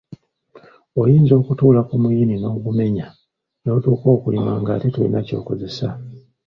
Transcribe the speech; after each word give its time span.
Oyinza 1.01 1.33
okutuula 1.41 1.81
ku 1.89 1.95
muyini 2.03 2.35
n’ogumenya 2.37 3.07
n’otuuka 3.63 4.07
okulima 4.15 4.51
ng’ate 4.61 4.87
tolina 4.93 5.19
ky’okozesa. 5.27 5.87